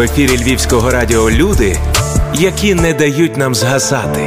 [0.00, 1.76] В ефірі Львівського радіо люди,
[2.34, 4.20] які не дають нам згасати.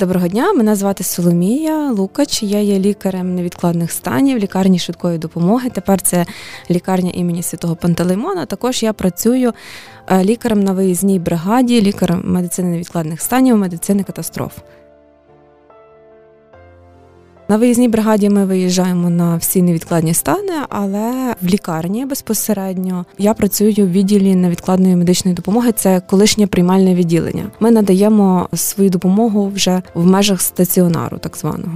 [0.00, 2.42] Доброго дня, мене звати Соломія Лукач.
[2.42, 5.70] Я є лікарем невідкладних станів, лікарні швидкої допомоги.
[5.70, 6.26] Тепер це
[6.70, 8.46] лікарня імені Святого Пантелеймона.
[8.46, 9.52] Також я працюю
[10.10, 14.52] е, лікарем на виїзній бригаді, лікарем медицини невідкладних станів, медицини катастроф.
[17.48, 23.86] На виїзній бригаді ми виїжджаємо на всі невідкладні стани, але в лікарні безпосередньо я працюю
[23.86, 25.72] в відділі невідкладної медичної допомоги.
[25.72, 27.44] Це колишнє приймальне відділення.
[27.60, 31.72] Ми надаємо свою допомогу вже в межах стаціонару, так званого.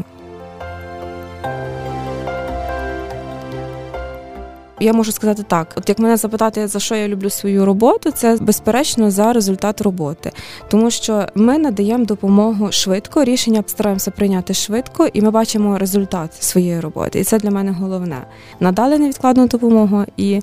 [4.81, 8.37] Я можу сказати так: от як мене запитати, за що я люблю свою роботу, це
[8.41, 10.33] безперечно за результат роботи,
[10.69, 16.81] тому що ми надаємо допомогу швидко, рішення стараємося прийняти швидко, і ми бачимо результат своєї
[16.81, 17.21] роботи.
[17.21, 18.27] І це для мене головне.
[18.61, 20.41] Надали невідкладну допомогу і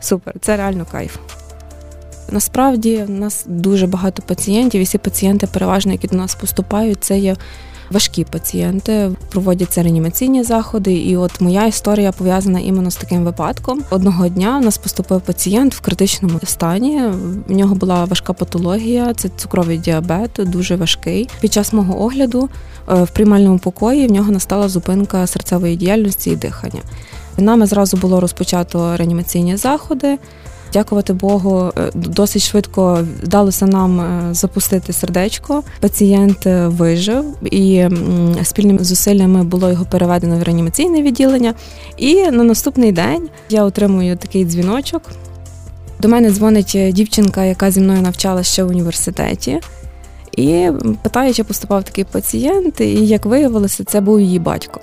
[0.00, 1.16] супер, це реально кайф.
[2.30, 7.18] Насправді в нас дуже багато пацієнтів, і всі пацієнти, переважно, які до нас поступають, це
[7.18, 7.36] є
[7.90, 10.92] важкі пацієнти, проводяться реанімаційні заходи.
[10.92, 13.82] І от моя історія пов'язана іменно з таким випадком.
[13.90, 17.02] Одного дня в нас поступив пацієнт в критичному стані.
[17.48, 21.28] В нього була важка патологія, це цукровий діабет, дуже важкий.
[21.40, 22.48] Під час мого огляду
[22.88, 26.80] е, в приймальному покої в нього настала зупинка серцевої діяльності і дихання.
[27.38, 30.18] Нами зразу було розпочато реанімаційні заходи.
[30.72, 35.62] Дякувати Богу, е, досить швидко вдалося нам е, запустити сердечко.
[35.80, 37.88] Пацієнт е, вижив, і
[38.42, 41.54] спільними зусиллями було його переведено в реанімаційне відділення.
[41.96, 45.02] І на наступний день я отримую такий дзвіночок.
[46.00, 49.60] До мене дзвонить дівчинка, яка зі мною навчалася ще в університеті.
[50.36, 50.70] І
[51.02, 54.80] питає, чи поступав такий пацієнт, і як виявилося, це був її батько.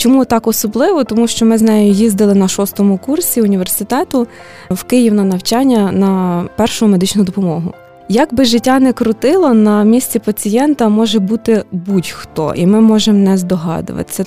[0.00, 1.04] Чому так особливо?
[1.04, 4.26] Тому що ми з нею їздили на шостому курсі університету
[4.70, 7.74] в Київ на навчання на першу медичну допомогу.
[8.08, 13.36] Як би життя не крутило, на місці пацієнта може бути будь-хто, і ми можемо не
[13.36, 14.24] здогадуватися.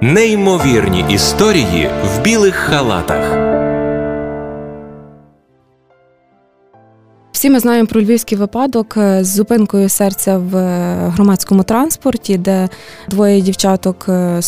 [0.00, 3.53] Неймовірні історії в білих халатах.
[7.44, 12.68] Всі ми знаємо про львівський випадок е, з зупинкою серця в е, громадському транспорті, де
[13.08, 14.40] двоє дівчаток, е,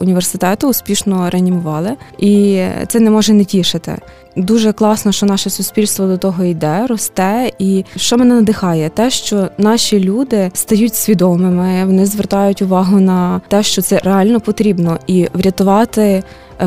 [0.00, 3.98] університету успішно реанімували, і це не може не тішити.
[4.36, 9.48] Дуже класно, що наше суспільство до того йде, росте, і що мене надихає, те, що
[9.58, 16.22] наші люди стають свідомими, вони звертають увагу на те, що це реально потрібно, і врятувати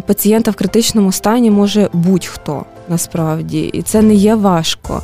[0.06, 5.02] пацієнта в критичному стані може будь-хто насправді, і це не є важко.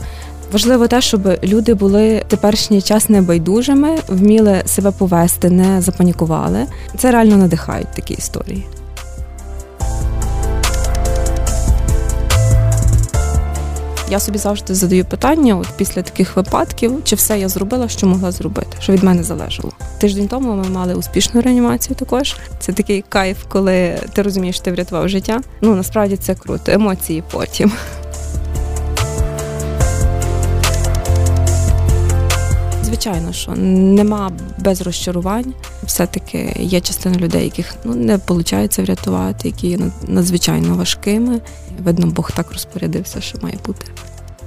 [0.51, 6.65] Важливо те, щоб люди були теперішній час небайдужими, вміли себе повести, не запанікували.
[6.97, 8.65] Це реально надихають такі історії.
[14.09, 18.31] Я собі завжди задаю питання, от після таких випадків, чи все я зробила, що могла
[18.31, 19.71] зробити, що від мене залежало.
[19.97, 21.95] Тиждень тому ми мали успішну реанімацію.
[21.95, 25.41] Також це такий кайф, коли ти розумієш, ти врятував життя.
[25.61, 26.71] Ну насправді це круто.
[26.71, 27.71] Емоції потім.
[33.01, 35.53] Звичайно, що нема без розчарувань.
[35.83, 41.41] Все-таки є частина людей, яких ну не виходить врятувати, які є надзвичайно важкими.
[41.83, 43.85] Видно, Бог так розпорядився, що має бути.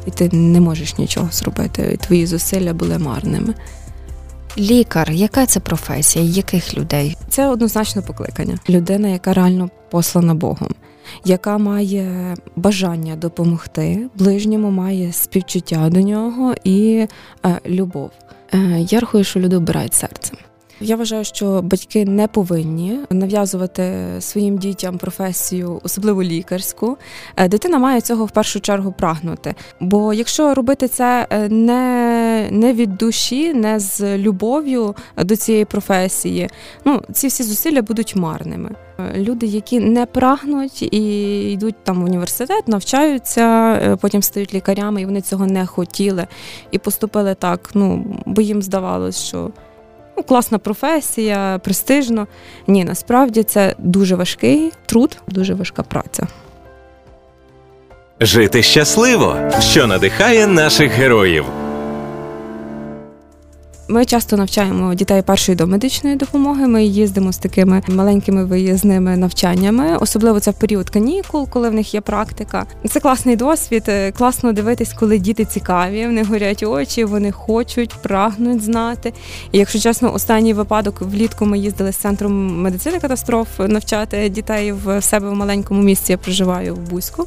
[0.07, 1.91] І ти не можеш нічого зробити.
[1.95, 3.55] і Твої зусилля були марними.
[4.59, 6.25] Лікар, яка це професія?
[6.25, 7.17] Яких людей?
[7.29, 8.59] Це однозначно покликання.
[8.69, 10.69] Людина, яка реально послана Богом,
[11.25, 17.07] яка має бажання допомогти ближньому, має співчуття до нього і
[17.47, 18.11] е, любов.
[18.55, 20.37] Е, я рахую, що люди обирають серцем.
[20.81, 26.97] Я вважаю, що батьки не повинні нав'язувати своїм дітям професію, особливо лікарську.
[27.37, 29.55] Е, дитина має цього в першу чергу прагнути.
[29.81, 36.49] Бо якщо робити це е, не не від душі, не з любов'ю до цієї професії,
[36.85, 38.71] ну ці всі зусилля будуть марними.
[39.15, 45.21] Люди, які не прагнуть і йдуть там в університет, навчаються, потім стають лікарями, і вони
[45.21, 46.27] цього не хотіли
[46.71, 47.71] і поступили так.
[47.75, 49.51] Ну бо їм здавалось, що
[50.17, 52.27] ну, класна професія, престижно.
[52.67, 56.27] Ні, насправді це дуже важкий труд, дуже важка праця.
[58.21, 61.45] Жити щасливо, що надихає наших героїв.
[63.89, 66.67] Ми часто навчаємо дітей першої до медичної допомоги.
[66.67, 71.95] Ми їздимо з такими маленькими виїзними навчаннями, особливо це в період канікул, коли в них
[71.95, 72.67] є практика.
[72.89, 73.91] Це класний досвід.
[74.19, 79.13] Класно дивитись, коли діти цікаві, в них горять очі, вони хочуть, прагнуть знати.
[79.53, 85.03] І якщо чесно, останній випадок влітку ми їздили з центром медицини катастроф навчати дітей в
[85.03, 86.13] себе в маленькому місці.
[86.13, 87.27] Я проживаю в Бузьку.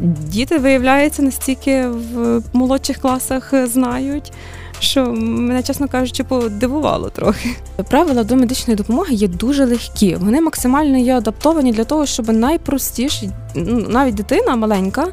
[0.00, 4.32] діти, виявляється, настільки в молодших класах знають
[4.80, 7.56] що мене, чесно кажучи, подивувало трохи.
[7.90, 10.14] Правила до медичної допомоги є дуже легкі.
[10.14, 15.06] Вони максимально є адаптовані для того, щоб найпростіше, ну, навіть дитина маленька.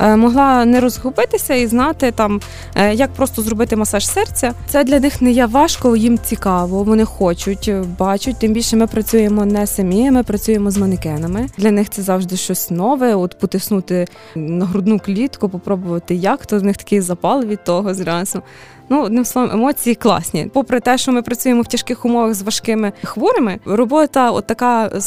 [0.00, 2.40] Е, могла не розгубитися і знати там,
[2.74, 4.52] е, як просто зробити масаж серця.
[4.66, 6.82] Це для них не є важко, їм цікаво.
[6.82, 8.38] Вони хочуть, е, бачать.
[8.38, 11.46] Тим більше ми працюємо не самі, ми працюємо з манекенами.
[11.58, 13.14] Для них це завжди щось нове.
[13.14, 18.42] От потиснути на грудну клітку, попробувати як то в них такий запал від того зразу.
[18.88, 20.50] Ну, одним словом, емоції класні.
[20.52, 25.00] Попри те, що ми працюємо в тяжких умовах з важкими хворими, робота, от така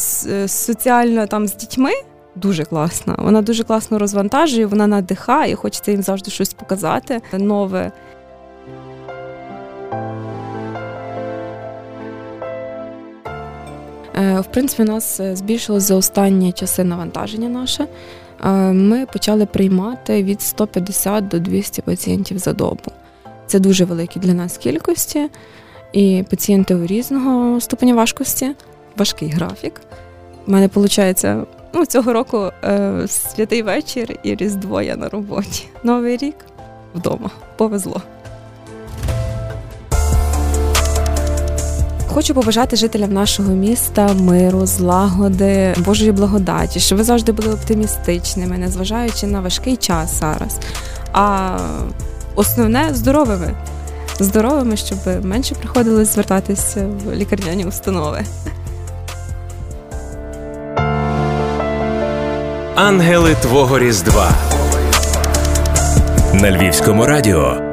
[0.48, 1.92] соціальна там з дітьми.
[2.36, 3.16] Дуже класна.
[3.18, 7.92] Вона дуже класно розвантажує, вона надихає, хочеться їм завжди щось показати нове.
[14.16, 17.88] Е, в принципі, у нас е, збільшилося за останні часи навантаження наше.
[18.46, 22.92] Е, ми почали приймати від 150 до 200 пацієнтів за добу.
[23.48, 25.30] Це дуже великі для нас кількості,
[25.94, 28.52] і пацієнти у різного ступеня важкості,
[28.98, 29.82] важкий графік.
[30.48, 31.26] У мене виходить,
[31.76, 35.68] ну, цього року е, святий вечір і Різдво я на роботі.
[35.84, 36.36] Новий рік
[36.96, 37.30] вдома.
[37.58, 38.02] Повезло.
[42.08, 49.28] Хочу побажати жителям нашого міста миру, злагоди, Божої благодаті, щоб ви завжди були оптимістичними, незважаючи
[49.28, 50.60] на важкий час зараз.
[51.12, 51.58] А
[52.36, 53.56] основне здоровими.
[54.20, 58.26] Здоровими, щоб менше приходилось звертатися в лікарняні установи.
[62.76, 64.32] Ангели Твого Різдва
[66.34, 67.65] на Львівському радіо.